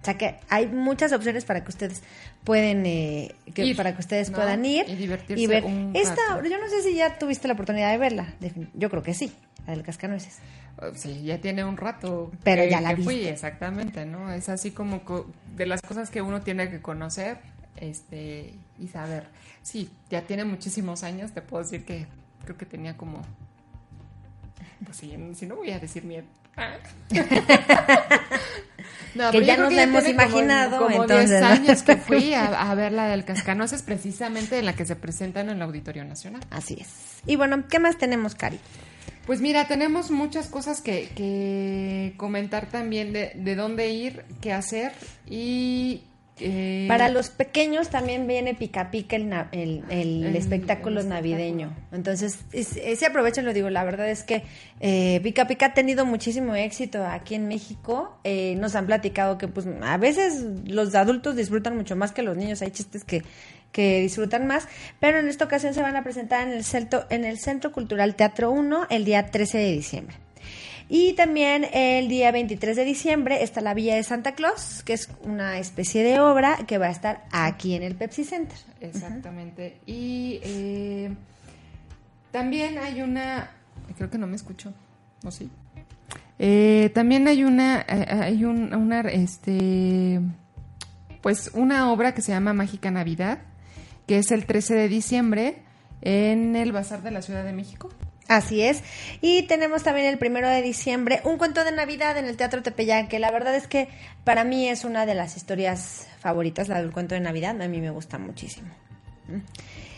[0.00, 2.02] O sea que hay muchas opciones para que ustedes
[2.44, 4.36] pueden eh, que, Ir, para que ustedes ¿no?
[4.38, 6.48] puedan ir Y divertirse ver un esta rato.
[6.48, 8.32] yo no sé si ya tuviste la oportunidad de verla
[8.74, 9.30] yo creo que sí
[9.66, 10.38] la del Cascanueces
[10.82, 12.30] Oh, Sí, ya tiene un rato.
[12.42, 14.32] Pero que- ya la que fui, exactamente, ¿no?
[14.32, 17.36] Es así como co- de las cosas que uno tiene que conocer
[17.76, 19.24] este y saber.
[19.62, 22.06] Sí, ya tiene muchísimos años, te puedo decir que
[22.44, 23.20] creo que tenía como.
[24.86, 26.24] Pues sí, si no voy a decir miedo.
[29.14, 31.46] No, Que ya nos la hemos tiene como- imaginado, Como, entonces, 10 ¿no?
[31.48, 35.40] años que fui a, a ver la del Cascanueces, precisamente en la que se presenta
[35.40, 36.42] en el Auditorio Nacional.
[36.50, 36.88] Así es.
[37.26, 38.58] Y bueno, ¿qué más tenemos, Cari?
[39.26, 44.92] Pues mira, tenemos muchas cosas que, que comentar también de, de dónde ir, qué hacer
[45.28, 46.02] y...
[46.40, 51.74] eh, Para los pequeños también viene Pica Pica el, na- el, el El- espectáculo navideño.
[51.92, 54.42] Entonces, es- ese aprovechen, lo digo, la verdad es que
[54.80, 58.18] eh, Pica Pica ha tenido muchísimo éxito aquí en México.
[58.24, 62.36] Eh, nos han platicado que pues a veces los adultos disfrutan mucho más que los
[62.36, 62.62] niños.
[62.62, 63.22] Hay chistes que,
[63.72, 64.66] que disfrutan más.
[65.00, 68.14] Pero en esta ocasión se van a presentar en el, centro, en el Centro Cultural
[68.14, 70.16] Teatro 1 el día 13 de diciembre.
[70.92, 75.08] Y también el día 23 de diciembre está la Villa de Santa Claus, que es
[75.22, 78.58] una especie de obra que va a estar aquí en el Pepsi Center.
[78.80, 79.76] Exactamente.
[79.86, 81.14] Y eh,
[82.32, 83.50] también hay una...
[83.96, 84.72] Creo que no me escucho,
[85.24, 85.48] ¿o sí?
[86.40, 90.20] Eh, también hay una, eh, hay un- una, este,
[91.20, 93.38] pues una obra que se llama Mágica Navidad,
[94.08, 95.56] que es el 13 de diciembre
[96.02, 97.90] en el Bazar de la Ciudad de México.
[98.30, 98.84] Así es.
[99.20, 103.08] Y tenemos también el primero de diciembre un cuento de Navidad en el Teatro Tepeyac,
[103.08, 103.88] que la verdad es que
[104.22, 107.60] para mí es una de las historias favoritas, la del cuento de Navidad.
[107.60, 108.68] A mí me gusta muchísimo.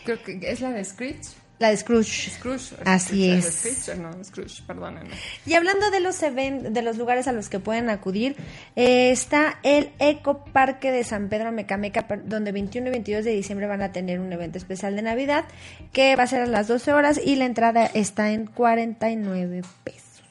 [0.03, 1.42] Creo que es la de Scrooge.
[1.63, 2.29] La de Scrooge.
[2.31, 2.75] Scrooge.
[2.85, 3.83] Así Scrooge, es.
[3.83, 5.11] Scrooge, no, Scrooge, perdónenme.
[5.45, 8.35] Y hablando de los even- de los lugares a los que pueden acudir,
[8.75, 13.67] eh, está el Eco Parque de San Pedro Mecameca, donde 21 y 22 de diciembre
[13.67, 15.45] van a tener un evento especial de Navidad,
[15.93, 20.21] que va a ser a las 12 horas y la entrada está en 49 pesos.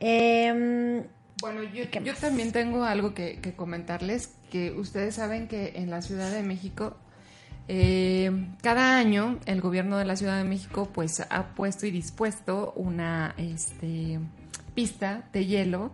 [0.00, 1.02] Em,
[1.40, 6.00] Bueno, yo, yo también tengo algo que, que comentarles, que ustedes saben que en la
[6.00, 6.96] Ciudad de México
[7.68, 8.30] Eh,
[8.62, 13.34] cada año el gobierno de la Ciudad de México pues ha puesto y dispuesto una
[13.38, 14.20] este,
[14.74, 15.90] pista de hielo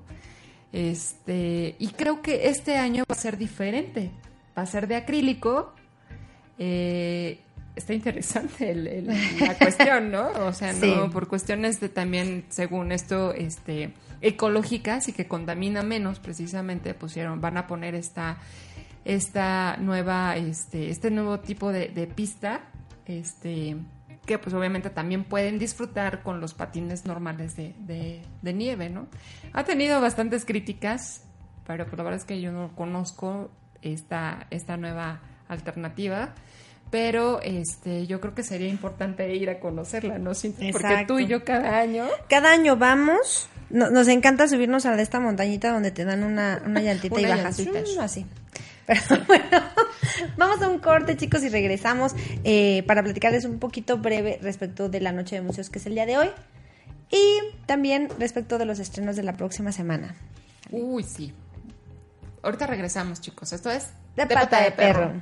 [0.72, 4.10] este, y creo que este año va a ser diferente.
[4.56, 5.72] Va a ser de acrílico.
[6.58, 7.40] Eh,
[7.76, 9.06] está interesante el- el-
[9.40, 10.28] la cuestión, ¿no?
[10.46, 10.92] O sea, Sí.
[10.94, 17.40] no, por cuestiones de también, según esto, este, ecológicas y que contamina menos, precisamente pusieron,
[17.40, 18.36] van a poner esta,
[19.04, 22.62] esta nueva, este, este nuevo tipo de, de pista,
[23.06, 23.76] este,
[24.26, 29.06] que pues obviamente también pueden disfrutar con los patines normales de, de- de nieve, ¿no?
[29.52, 31.24] Ha tenido bastantes críticas,
[31.66, 33.50] pero pues la verdad es que yo no conozco
[33.82, 36.34] esta, esta nueva alternativa.
[36.90, 40.32] Pero este, yo creo que sería importante ir a conocerla, ¿no?
[40.32, 41.14] Porque Exacto.
[41.14, 42.04] tú y yo cada año.
[42.28, 43.48] Cada año vamos.
[43.70, 47.24] no- nos encanta subirnos a de esta montañita donde te dan una, una llantita y
[47.26, 47.60] bajas.
[48.00, 48.26] así.
[48.90, 49.62] Pero bueno,
[50.36, 55.00] vamos a un corte, chicos, y regresamos eh, para platicarles un poquito breve respecto de
[55.00, 56.30] la noche de museos que es el día de hoy.
[57.10, 60.16] Y también respecto de los estrenos de la próxima semana.
[60.70, 61.32] Uy, sí.
[62.42, 63.52] Ahorita regresamos, chicos.
[63.52, 65.12] Esto es De pata de perro.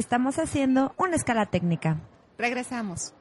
[0.00, 2.00] Estamos haciendo una escala técnica.
[2.38, 3.12] Regresamos.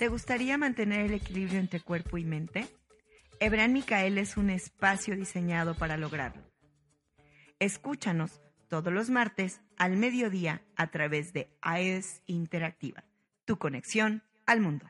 [0.00, 2.66] ¿Te gustaría mantener el equilibrio entre cuerpo y mente?
[3.38, 6.42] Ebran Micael es un espacio diseñado para lograrlo.
[7.60, 13.04] Escúchanos todos los martes al mediodía a través de AES Interactiva,
[13.44, 14.86] tu conexión al mundo.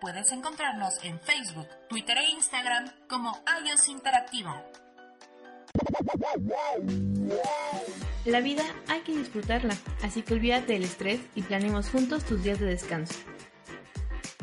[0.00, 4.64] Puedes encontrarnos en Facebook, Twitter e Instagram como iOS Interactiva.
[8.24, 12.58] La vida hay que disfrutarla, así que olvídate del estrés y planeemos juntos tus días
[12.58, 13.14] de descanso.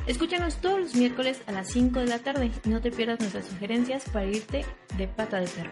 [0.05, 3.45] Escúchanos todos los miércoles a las 5 de la tarde y no te pierdas nuestras
[3.45, 4.65] sugerencias para irte
[4.95, 5.71] de pata de perro.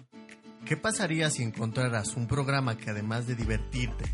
[0.65, 4.05] ¿qué pasaría si encontraras un programa que además de divertirte,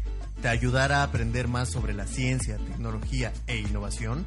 [0.41, 4.25] te ayudara a aprender más sobre la ciencia, tecnología e innovación?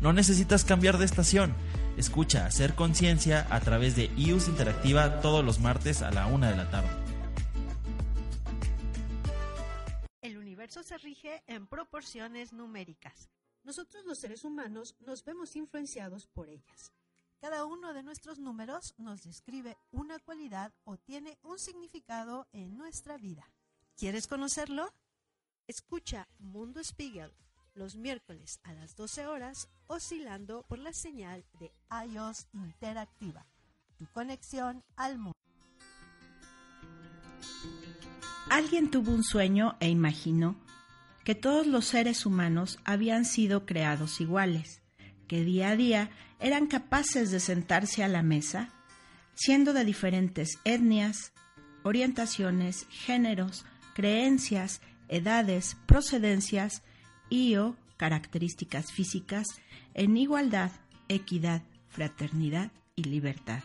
[0.00, 1.54] No necesitas cambiar de estación.
[1.96, 6.56] Escucha Hacer Conciencia a través de IUS Interactiva todos los martes a la una de
[6.56, 6.88] la tarde.
[10.20, 13.30] El universo se rige en proporciones numéricas.
[13.62, 16.92] Nosotros los seres humanos nos vemos influenciados por ellas.
[17.44, 23.18] Cada uno de nuestros números nos describe una cualidad o tiene un significado en nuestra
[23.18, 23.46] vida.
[23.98, 24.94] ¿Quieres conocerlo?
[25.66, 27.34] Escucha Mundo Spiegel
[27.74, 31.70] los miércoles a las 12 horas oscilando por la señal de
[32.08, 33.44] iOS Interactiva,
[33.98, 35.38] tu conexión al mundo.
[38.48, 40.56] Alguien tuvo un sueño e imaginó
[41.24, 44.80] que todos los seres humanos habían sido creados iguales,
[45.28, 46.10] que día a día
[46.44, 48.68] eran capaces de sentarse a la mesa,
[49.34, 51.32] siendo de diferentes etnias,
[51.84, 56.82] orientaciones, géneros, creencias, edades, procedencias
[57.30, 59.46] y o características físicas
[59.94, 60.70] en igualdad,
[61.08, 63.62] equidad, fraternidad y libertad.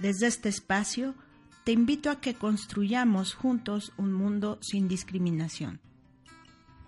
[0.00, 1.14] Desde este espacio,
[1.62, 5.80] te invito a que construyamos juntos un mundo sin discriminación.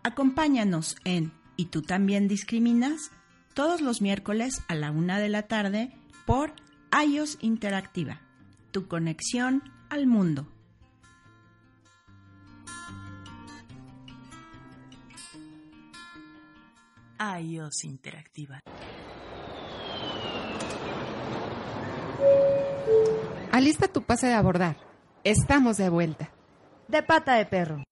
[0.02, 3.10] Acompáñanos en ¿Y tú también discriminas?
[3.56, 5.90] Todos los miércoles a la una de la tarde
[6.26, 6.52] por
[6.92, 8.20] iOS Interactiva,
[8.70, 10.46] tu conexión al mundo.
[17.18, 18.60] iOS Interactiva.
[23.52, 24.76] Alista tu pase de abordar.
[25.24, 26.30] Estamos de vuelta.
[26.88, 27.82] De pata de perro.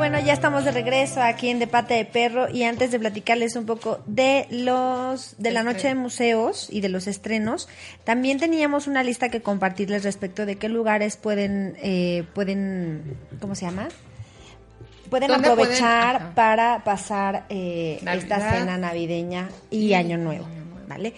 [0.00, 3.54] Bueno, ya estamos de regreso aquí en De Pata de Perro y antes de platicarles
[3.54, 7.68] un poco de los de la noche de museos y de los estrenos,
[8.02, 13.66] también teníamos una lista que compartirles respecto de qué lugares pueden eh, pueden ¿cómo se
[13.66, 13.88] llama?
[15.10, 16.34] Pueden ¿Dónde aprovechar pueden?
[16.34, 20.46] Para pasar eh, esta cena navideña y, Y Año Nuevo,
[20.88, 21.12] ¿vale?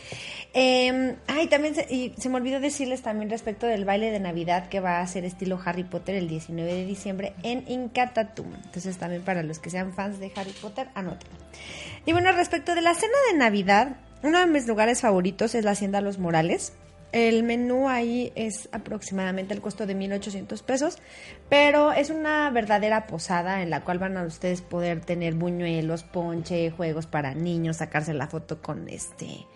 [0.54, 4.68] Eh, ay, también se, y se me olvidó decirles también respecto del baile de Navidad
[4.68, 8.52] que va a ser estilo Harry Potter el 19 de diciembre en Incatatum.
[8.64, 11.30] Entonces también para los que sean fans de Harry Potter, anoten.
[12.04, 15.70] Y bueno, respecto de la cena de Navidad, uno de mis lugares favoritos es la
[15.70, 16.74] Hacienda Los Morales.
[17.12, 20.98] El menú ahí es aproximadamente el costo de 1.800 pesos,
[21.50, 26.70] pero es una verdadera posada en la cual van a ustedes poder tener buñuelos, ponche,
[26.70, 29.46] juegos para niños, sacarse la foto con este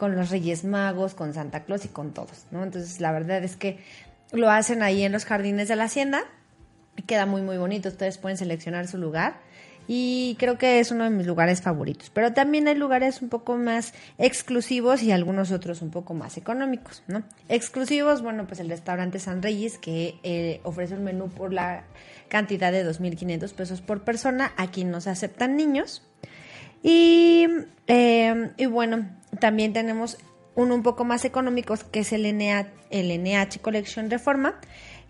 [0.00, 2.64] con los Reyes Magos, con Santa Claus y con todos, ¿no?
[2.64, 3.78] Entonces, la verdad es que
[4.32, 6.24] lo hacen ahí en los jardines de la hacienda
[7.06, 9.38] queda muy muy bonito, ustedes pueden seleccionar su lugar
[9.88, 12.10] y creo que es uno de mis lugares favoritos.
[12.10, 17.02] Pero también hay lugares un poco más exclusivos y algunos otros un poco más económicos,
[17.08, 17.24] ¿no?
[17.48, 21.84] Exclusivos, bueno, pues el restaurante San Reyes que eh, ofrece un menú por la
[22.28, 24.52] cantidad de 2.500 pesos por persona.
[24.56, 26.06] Aquí no se aceptan niños.
[26.82, 27.46] Y,
[27.86, 29.08] eh, y bueno,
[29.38, 30.18] también tenemos
[30.54, 34.60] uno un poco más económico que es el, NH, el NH Collection Reforma,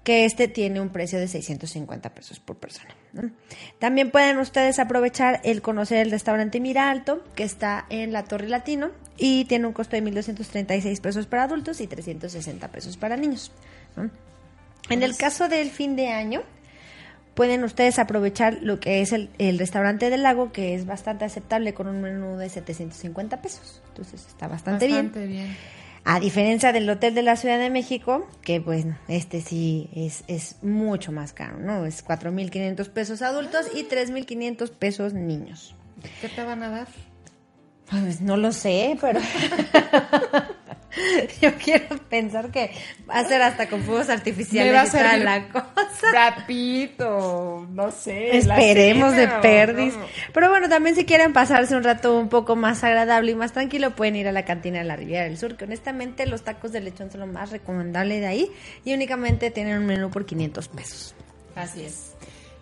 [0.04, 2.94] que este tiene un precio de 650 pesos por persona.
[3.12, 3.30] ¿no?
[3.78, 8.48] También pueden ustedes aprovechar el conocer el restaurante Mira Alto, que está en la Torre
[8.48, 13.52] Latino y tiene un costo de 1.236 pesos para adultos y 360 pesos para niños.
[13.96, 14.10] ¿no?
[14.88, 16.42] En el caso del fin de año,
[17.34, 21.74] pueden ustedes aprovechar lo que es el, el restaurante del lago, que es bastante aceptable
[21.74, 23.82] con un menú de 750 pesos.
[23.88, 25.44] Entonces está bastante, Bastante bien.
[25.46, 25.56] bien.
[26.04, 30.56] A diferencia del hotel de la Ciudad de México, que bueno, este sí es, es
[30.62, 31.84] mucho más caro, ¿no?
[31.84, 35.74] Es 4.500 pesos adultos y 3.500 pesos niños.
[36.22, 36.88] ¿Qué te van a dar?
[37.90, 39.20] Pues no lo sé, pero
[41.40, 42.70] yo quiero pensar que
[43.08, 46.10] va a ser hasta con fuegos artificiales va a servir la cosa.
[46.10, 48.36] Brad Pitt o no sé.
[48.36, 49.96] Esperemos de cena, perdis.
[49.96, 50.06] no.
[50.32, 53.94] Pero bueno, también si quieren pasarse un rato un poco más agradable y más tranquilo,
[53.94, 56.80] pueden ir a la cantina de la Riviera del Sur, que honestamente los tacos de
[56.80, 58.50] lechón son lo más recomendable de ahí
[58.84, 61.14] y únicamente tienen un menú por 500 pesos.
[61.54, 62.12] Así es.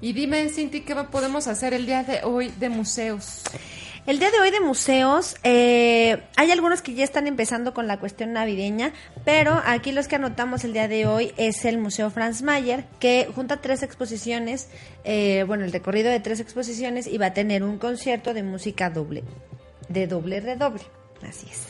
[0.01, 3.43] Y dime, Cinti, ¿qué podemos hacer el día de hoy de museos?
[4.09, 8.01] El día de hoy de museos, eh, hay algunos que ya están empezando con la
[8.01, 8.95] cuestión navideña,
[9.27, 13.29] pero aquí los que anotamos el día de hoy es el Museo Franz Mayer, que
[13.35, 14.71] junta tres exposiciones,
[15.05, 18.89] eh, bueno, el recorrido de tres exposiciones y va a tener un concierto de música
[18.89, 19.25] doble,
[19.91, 20.85] de doble redoble.
[21.29, 21.67] Así es.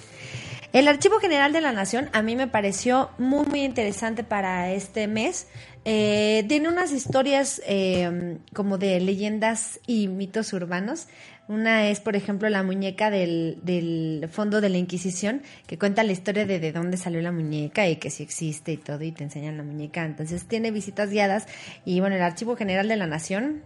[0.72, 5.08] El Archivo General de la Nación a mí me pareció muy, muy interesante para este
[5.08, 5.48] mes.
[5.84, 11.08] Eh, tiene unas historias eh, como de leyendas y mitos urbanos.
[11.48, 16.12] Una es, por ejemplo, la muñeca del, del fondo de la Inquisición, que cuenta la
[16.12, 19.24] historia de de dónde salió la muñeca y que si existe y todo, y te
[19.24, 20.04] enseñan la muñeca.
[20.04, 21.46] Entonces tiene visitas guiadas.
[21.86, 23.62] Y bueno, el Archivo General de la Nación,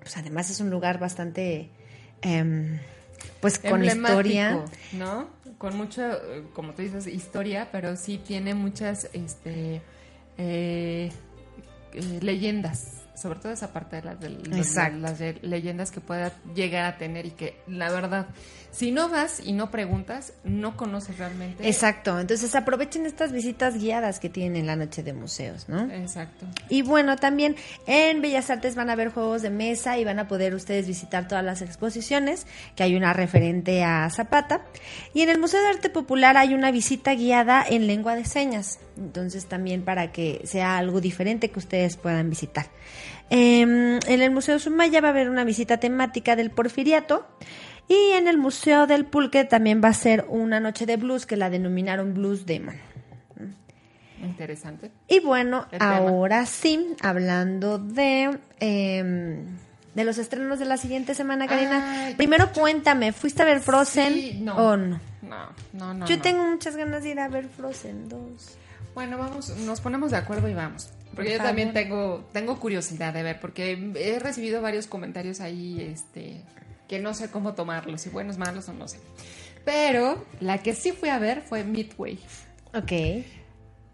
[0.00, 1.68] pues además es un lugar bastante,
[2.22, 2.78] em,
[3.40, 4.64] pues con historia.
[4.92, 5.28] ¿no?
[5.58, 6.16] Con mucha,
[6.52, 9.82] como tú dices, historia, pero sí tiene muchas este,
[10.38, 11.10] eh,
[11.92, 14.30] eh, leyendas, sobre todo esa parte de las, de,
[14.98, 18.26] las leyendas que pueda llegar a tener y que la verdad,
[18.72, 21.66] si no vas y no preguntas, no conoces realmente.
[21.66, 25.90] Exacto, entonces aprovechen estas visitas guiadas que tienen en la noche de museos, ¿no?
[25.92, 26.46] Exacto.
[26.68, 27.56] Y bueno, también
[27.86, 31.26] en Bellas Artes van a haber juegos de mesa y van a poder ustedes visitar
[31.26, 32.46] todas las exposiciones,
[32.76, 34.62] que hay una referente a Zapata.
[35.14, 38.78] Y en el Museo de Arte Popular hay una visita guiada en lengua de señas,
[38.96, 42.66] entonces también para que sea algo diferente que ustedes puedan visitar.
[43.30, 47.26] Em, en el Museo Sumaya va a haber una visita temática del Porfiriato.
[47.90, 51.36] Y en el Museo del Pulque también va a ser una noche de blues que
[51.36, 52.76] la denominaron Blues Demon.
[54.22, 54.90] Interesante.
[55.08, 55.96] Y bueno, El tema.
[55.96, 59.42] ahora sí, hablando de, eh,
[59.94, 62.04] de los estrenos de la siguiente semana, Karina.
[62.06, 62.14] Ay.
[62.14, 64.54] Primero cuéntame, ¿fuiste a ver Frozen Sí, no.
[64.56, 65.00] o no?
[65.22, 66.06] No, no, no.
[66.06, 66.22] Yo no.
[66.22, 68.58] tengo muchas ganas de ir a ver Frozen 2.
[68.94, 70.90] Bueno, vamos, nos ponemos de acuerdo y vamos.
[71.14, 75.80] Porque Por yo también tengo, tengo curiosidad de ver, porque he recibido varios comentarios ahí,
[75.80, 76.42] este,
[76.90, 78.98] que no sé cómo tomarlos, si buenos, malos o no sé.
[79.64, 82.18] Pero la que sí fui a ver fue Midway.
[82.74, 83.24] Ok.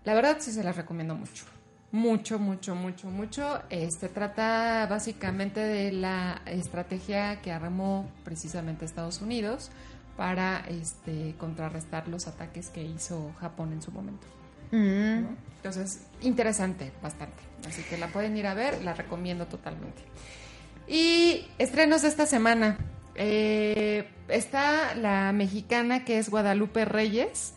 [0.05, 1.44] La verdad sí se las recomiendo mucho.
[1.92, 3.61] Mucho, mucho, mucho, mucho.
[3.68, 9.70] Este trata básicamente de la estrategia que armó precisamente Estados Unidos
[10.16, 14.26] para este contrarrestar los ataques que hizo Japón en su momento.
[14.70, 15.20] Mm.
[15.20, 15.28] ¿no?
[15.57, 17.42] Entonces, interesante, bastante.
[17.68, 20.01] Así que la pueden ir a ver, la recomiendo totalmente.
[20.89, 22.78] Y estrenos de esta semana.
[23.14, 27.55] Eh, está la mexicana que es Guadalupe Reyes,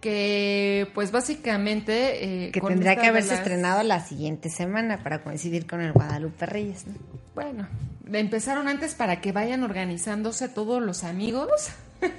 [0.00, 2.46] que pues básicamente...
[2.46, 6.46] eh, Que tendría que haberse las- estrenado la siguiente semana para coincidir con el Guadalupe
[6.46, 6.86] Reyes.
[6.86, 6.94] ¿no?
[7.34, 7.68] Bueno,
[8.12, 11.68] empezaron antes para que vayan organizándose todos los amigos.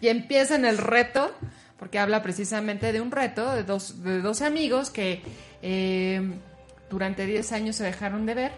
[0.00, 1.32] y empiezan el reto,
[1.78, 5.22] porque habla precisamente de un reto de dos, de dos amigos que
[5.62, 6.34] eh,
[6.90, 8.52] durante 10 años se dejaron de ver.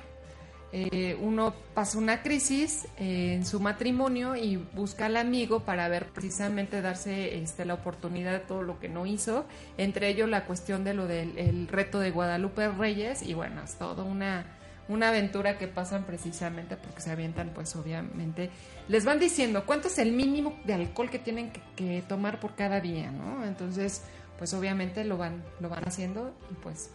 [0.72, 6.06] Eh, uno pasa una crisis eh, en su matrimonio y busca al amigo para ver
[6.06, 9.46] precisamente darse este, la oportunidad de todo lo que no hizo,
[9.78, 13.76] entre ellos la cuestión de lo del el reto de Guadalupe Reyes y bueno, es
[13.76, 14.44] toda una,
[14.88, 18.50] una aventura que pasan precisamente porque se avientan pues obviamente,
[18.88, 22.56] les van diciendo cuánto es el mínimo de alcohol que tienen que, que tomar por
[22.56, 23.46] cada día, ¿no?
[23.46, 24.02] Entonces
[24.36, 26.90] pues obviamente lo van, lo van haciendo y pues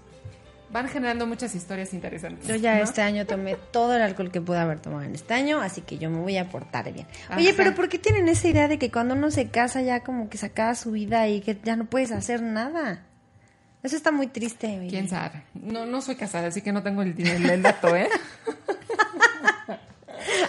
[0.71, 2.47] van generando muchas historias interesantes.
[2.47, 2.83] Yo ya ¿no?
[2.83, 5.97] este año tomé todo el alcohol que pude haber tomado en este año, así que
[5.97, 7.07] yo me voy a portar bien.
[7.35, 7.57] Oye, Ajá.
[7.57, 10.37] pero ¿por qué tienen esa idea de que cuando uno se casa ya como que
[10.37, 13.03] se acaba su vida y que ya no puedes hacer nada?
[13.83, 14.77] Eso está muy triste.
[14.79, 14.89] oye.
[14.89, 15.41] ¿Quién sabe?
[15.55, 18.07] No, no soy casada, así que no tengo el, el, el dato, ¿eh?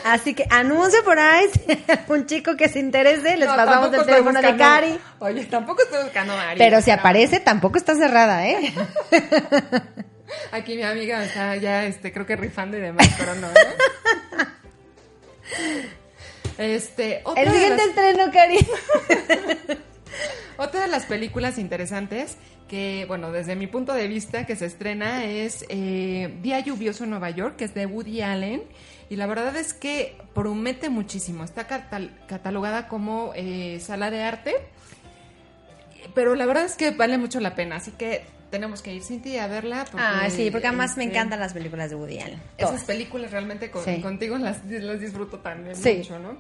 [0.05, 1.47] Así que anuncio por ahí
[1.89, 4.99] algún chico que se interese, les No, pasamos el teléfono de Cari.
[5.21, 6.53] Oye, tampoco estoy buscando a.
[6.59, 6.97] Pero si No.
[6.97, 8.75] aparece, tampoco está cerrada, ¿eh?
[10.51, 13.53] Aquí mi amiga me está ya, este, creo que rifando y demás, pero no, ¿eh?
[16.59, 18.59] Este, otra El siguiente estreno, Cari.
[20.59, 22.37] Otra de las películas interesantes
[22.69, 27.11] que, bueno, desde mi punto de vista, que se estrena es eh, Día Lluvioso en
[27.11, 28.63] Nueva York, que es de Woody Allen.
[29.11, 31.45] Y la verdad es que promete muchísimo.
[31.45, 34.55] Está catal- catalogada como eh, sala de arte.
[36.15, 37.77] Pero la verdad es que vale mucho la pena.
[37.77, 39.85] Así que tenemos que ir, Cinti, a verla.
[39.91, 42.41] porque, Ah, sí, porque además me este, encantan las películas de Woody Allen.
[42.57, 44.01] esas películas realmente con- Sí.
[44.01, 45.95] contigo las, las disfruto también Sí.
[45.99, 46.37] mucho, ¿no?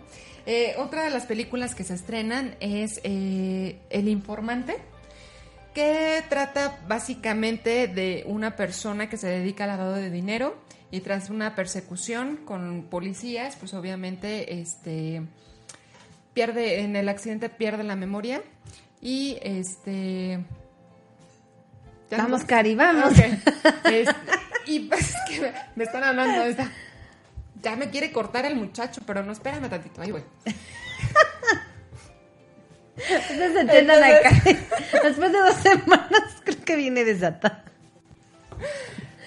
[0.46, 4.76] Eh, otra de las películas que se estrenan es eh, El Informante,
[5.74, 10.54] que trata básicamente de una persona que se dedica al lavado de dinero
[10.90, 15.22] y tras una persecución con policías, pues obviamente este
[16.34, 18.42] pierde en el accidente pierde la memoria
[19.00, 20.61] y este ¿Ya
[22.18, 22.44] Vamos?
[22.44, 23.14] Cari, vamos.
[23.18, 24.04] Este,
[24.66, 26.70] y pues es que me, me están hablando de esta.
[27.62, 30.24] Ya me quiere cortar el muchacho, pero no, espérame tantito, ahí voy.
[32.96, 34.42] Entonces entiendan acá.
[35.02, 37.64] Después de dos semanas, creo que viene desatada.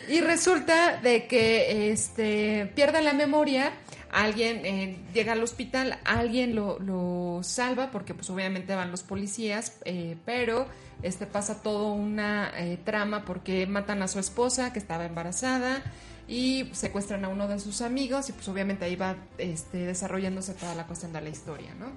[0.08, 3.72] Y resulta de que este pierde la memoria,
[4.16, 9.78] alguien eh, llega al hospital, alguien lo, lo salva, porque pues obviamente van los policías,
[9.84, 10.68] eh, pero
[11.04, 15.84] este pasa todo una eh, trama porque matan a su esposa que estaba embarazada
[16.30, 20.74] y secuestran a uno de sus amigos y pues obviamente ahí va este, desarrollándose toda
[20.76, 21.92] la cuestión de la historia, ¿no?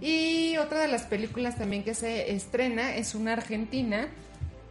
[0.00, 4.08] Y otra de las películas también que se estrena es una argentina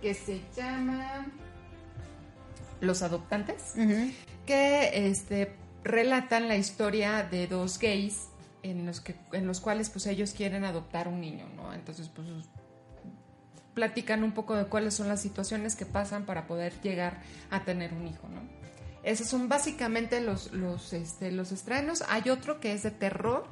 [0.01, 1.25] que se llama
[2.79, 3.73] Los Adoptantes,
[4.45, 5.51] que este,
[5.83, 8.27] relatan la historia de dos gays
[8.63, 11.73] en los, que, en los cuales pues ellos quieren adoptar un niño, ¿no?
[11.73, 12.27] Entonces pues
[13.73, 17.93] platican un poco de cuáles son las situaciones que pasan para poder llegar a tener
[17.93, 18.41] un hijo, ¿no?
[19.03, 22.03] Esos son básicamente los, los, este, los estrenos.
[22.07, 23.45] Hay otro que es de terror,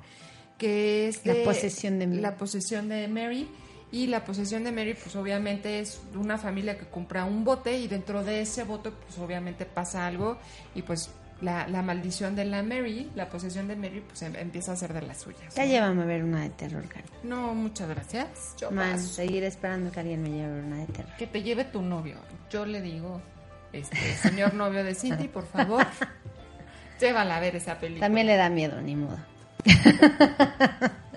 [0.60, 2.22] que es La posesión de Mary.
[2.22, 3.50] La posesión de Mary.
[3.92, 7.88] Y la posesión de Mary, pues obviamente es una familia que compra un bote y
[7.88, 10.38] dentro de ese bote, pues obviamente pasa algo
[10.76, 11.10] y pues
[11.42, 14.94] la, la maldición de la Mary, la posesión de Mary, pues em- empieza a ser
[14.94, 15.56] de las suyas.
[15.56, 15.70] Ya ¿no?
[15.72, 17.06] llévame a ver una de terror, Cari.
[17.24, 18.56] No, muchas gracias.
[18.60, 19.08] Yo paso.
[19.08, 21.12] seguir esperando que alguien me lleve una de terror.
[21.18, 22.18] Que te lleve tu novio.
[22.50, 23.22] Yo le digo,
[23.74, 25.86] este, señor novio de Cindy, por favor,
[27.00, 28.06] llévala a ver esa película.
[28.06, 29.18] También le da miedo, ni modo.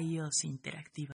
[0.00, 1.12] iOS Interactiva.